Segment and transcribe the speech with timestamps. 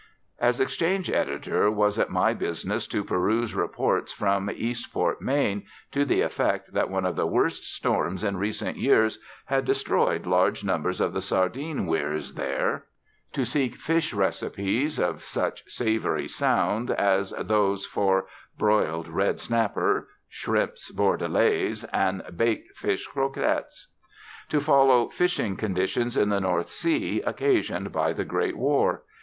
[0.39, 6.21] As exchange editor was it my business to peruse reports from Eastport, Maine, to the
[6.21, 11.13] effect that one of the worst storms in recent years had destroyed large numbers of
[11.13, 12.85] the sardine weirs there.
[13.33, 18.25] To seek fish recipes, of such savoury sound as those for
[18.57, 23.89] "broiled redsnapper," "shrimps bordelaise," and "baked fish croquettes."
[24.49, 29.03] To follow fishing conditions in the North Sea occasioned by the Great War.